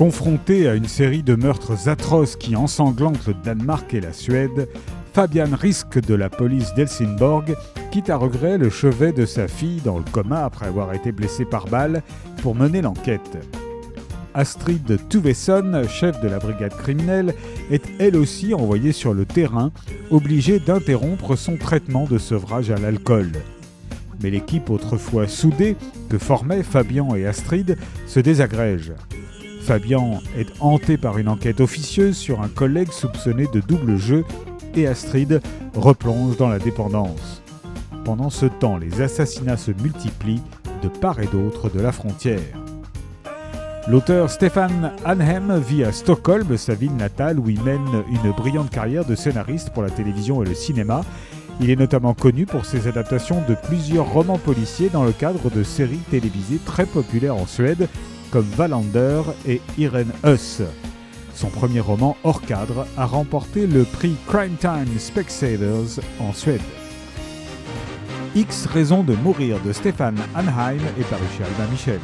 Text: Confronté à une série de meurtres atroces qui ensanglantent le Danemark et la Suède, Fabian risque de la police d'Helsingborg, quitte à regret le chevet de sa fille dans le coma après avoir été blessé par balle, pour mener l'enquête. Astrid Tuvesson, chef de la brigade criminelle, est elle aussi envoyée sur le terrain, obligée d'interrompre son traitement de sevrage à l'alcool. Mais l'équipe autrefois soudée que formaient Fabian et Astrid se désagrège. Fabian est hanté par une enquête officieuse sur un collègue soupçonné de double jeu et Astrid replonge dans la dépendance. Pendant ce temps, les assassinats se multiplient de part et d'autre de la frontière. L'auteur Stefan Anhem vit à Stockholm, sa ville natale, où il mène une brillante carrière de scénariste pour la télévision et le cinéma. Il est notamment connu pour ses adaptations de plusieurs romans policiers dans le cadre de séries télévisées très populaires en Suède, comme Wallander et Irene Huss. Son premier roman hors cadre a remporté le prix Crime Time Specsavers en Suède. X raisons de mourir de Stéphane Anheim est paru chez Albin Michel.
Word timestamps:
Confronté 0.00 0.66
à 0.66 0.76
une 0.76 0.88
série 0.88 1.22
de 1.22 1.34
meurtres 1.34 1.90
atroces 1.90 2.34
qui 2.34 2.56
ensanglantent 2.56 3.26
le 3.26 3.34
Danemark 3.34 3.92
et 3.92 4.00
la 4.00 4.14
Suède, 4.14 4.66
Fabian 5.12 5.54
risque 5.54 6.00
de 6.00 6.14
la 6.14 6.30
police 6.30 6.72
d'Helsingborg, 6.72 7.54
quitte 7.90 8.08
à 8.08 8.16
regret 8.16 8.56
le 8.56 8.70
chevet 8.70 9.12
de 9.12 9.26
sa 9.26 9.46
fille 9.46 9.82
dans 9.84 9.98
le 9.98 10.04
coma 10.10 10.42
après 10.42 10.68
avoir 10.68 10.94
été 10.94 11.12
blessé 11.12 11.44
par 11.44 11.66
balle, 11.66 12.02
pour 12.40 12.54
mener 12.54 12.80
l'enquête. 12.80 13.46
Astrid 14.32 14.98
Tuvesson, 15.10 15.82
chef 15.86 16.18
de 16.22 16.28
la 16.28 16.38
brigade 16.38 16.74
criminelle, 16.78 17.34
est 17.70 17.84
elle 17.98 18.16
aussi 18.16 18.54
envoyée 18.54 18.92
sur 18.92 19.12
le 19.12 19.26
terrain, 19.26 19.70
obligée 20.10 20.60
d'interrompre 20.60 21.36
son 21.36 21.58
traitement 21.58 22.06
de 22.06 22.16
sevrage 22.16 22.70
à 22.70 22.78
l'alcool. 22.78 23.32
Mais 24.22 24.30
l'équipe 24.30 24.70
autrefois 24.70 25.28
soudée 25.28 25.76
que 26.08 26.16
formaient 26.16 26.62
Fabian 26.62 27.14
et 27.14 27.26
Astrid 27.26 27.76
se 28.06 28.20
désagrège. 28.20 28.94
Fabian 29.70 30.20
est 30.36 30.48
hanté 30.58 30.96
par 30.96 31.18
une 31.18 31.28
enquête 31.28 31.60
officieuse 31.60 32.16
sur 32.16 32.42
un 32.42 32.48
collègue 32.48 32.90
soupçonné 32.90 33.46
de 33.52 33.60
double 33.60 33.98
jeu 33.98 34.24
et 34.74 34.88
Astrid 34.88 35.40
replonge 35.76 36.36
dans 36.36 36.48
la 36.48 36.58
dépendance. 36.58 37.40
Pendant 38.04 38.30
ce 38.30 38.46
temps, 38.46 38.78
les 38.78 39.00
assassinats 39.00 39.56
se 39.56 39.70
multiplient 39.70 40.42
de 40.82 40.88
part 40.88 41.20
et 41.20 41.28
d'autre 41.28 41.70
de 41.70 41.78
la 41.78 41.92
frontière. 41.92 42.40
L'auteur 43.86 44.28
Stefan 44.28 44.90
Anhem 45.04 45.60
vit 45.60 45.84
à 45.84 45.92
Stockholm, 45.92 46.56
sa 46.56 46.74
ville 46.74 46.96
natale, 46.96 47.38
où 47.38 47.48
il 47.48 47.62
mène 47.62 48.02
une 48.10 48.32
brillante 48.32 48.70
carrière 48.70 49.04
de 49.04 49.14
scénariste 49.14 49.70
pour 49.70 49.84
la 49.84 49.90
télévision 49.90 50.42
et 50.42 50.48
le 50.48 50.54
cinéma. 50.54 51.02
Il 51.60 51.70
est 51.70 51.76
notamment 51.76 52.14
connu 52.14 52.44
pour 52.44 52.64
ses 52.64 52.88
adaptations 52.88 53.40
de 53.48 53.54
plusieurs 53.54 54.12
romans 54.12 54.38
policiers 54.38 54.88
dans 54.88 55.04
le 55.04 55.12
cadre 55.12 55.48
de 55.48 55.62
séries 55.62 56.00
télévisées 56.10 56.58
très 56.66 56.86
populaires 56.86 57.36
en 57.36 57.46
Suède, 57.46 57.88
comme 58.30 58.46
Wallander 58.58 59.22
et 59.46 59.60
Irene 59.78 60.12
Huss. 60.24 60.62
Son 61.34 61.48
premier 61.48 61.80
roman 61.80 62.16
hors 62.24 62.42
cadre 62.42 62.86
a 62.96 63.06
remporté 63.06 63.66
le 63.66 63.84
prix 63.84 64.14
Crime 64.28 64.56
Time 64.60 64.98
Specsavers 64.98 66.00
en 66.18 66.32
Suède. 66.32 66.60
X 68.34 68.66
raisons 68.66 69.02
de 69.02 69.14
mourir 69.14 69.58
de 69.60 69.72
Stéphane 69.72 70.18
Anheim 70.34 70.80
est 70.98 71.08
paru 71.08 71.24
chez 71.36 71.44
Albin 71.44 71.70
Michel. 71.70 72.00